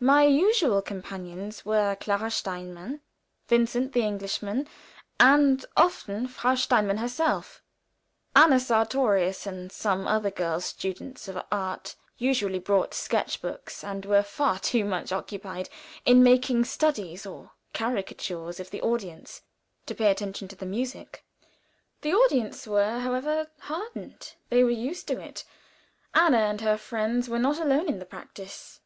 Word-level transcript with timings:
My 0.00 0.22
usual 0.24 0.80
companions 0.80 1.62
were 1.66 1.94
Clara 1.96 2.30
Steinmann, 2.30 3.02
Vincent, 3.48 3.92
the 3.92 4.00
Englishman, 4.00 4.66
and 5.20 5.66
often 5.76 6.26
Frau 6.26 6.54
Steinmann 6.54 6.96
herself. 6.96 7.62
Anna 8.34 8.60
Sartorius 8.60 9.46
and 9.46 9.70
some 9.70 10.06
other 10.06 10.30
girl 10.30 10.62
students 10.62 11.28
of 11.28 11.44
art 11.52 11.96
usually 12.16 12.58
brought 12.58 12.94
sketch 12.94 13.42
books, 13.42 13.84
and 13.84 14.06
were 14.06 14.22
far 14.22 14.58
too 14.58 14.86
much 14.86 15.12
occupied 15.12 15.68
in 16.06 16.22
making 16.22 16.64
studies 16.64 17.26
or 17.26 17.50
caricatures 17.74 18.58
of 18.58 18.70
the 18.70 18.80
audience 18.80 19.42
to 19.84 19.94
pay 19.94 20.04
much 20.04 20.12
attention 20.12 20.48
to 20.48 20.56
the 20.56 20.64
music. 20.64 21.26
The 22.00 22.14
audience 22.14 22.66
were, 22.66 23.00
however, 23.00 23.50
hardened; 23.58 24.32
they 24.48 24.64
were 24.64 24.70
used 24.70 25.06
to 25.08 25.20
it. 25.20 25.44
Anna 26.14 26.38
and 26.38 26.62
her 26.62 26.78
friends 26.78 27.28
were 27.28 27.38
not 27.38 27.58
alone 27.58 27.90
in 27.90 27.98
the 27.98 28.06
practice. 28.06 28.80